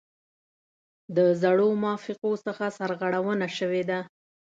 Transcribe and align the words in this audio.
د 1.15 1.17
زړو 1.41 1.69
موافقو 1.81 2.31
څخه 2.45 2.65
سرغړونه 2.77 3.47
شوې 3.57 3.83
ده. 3.89 3.99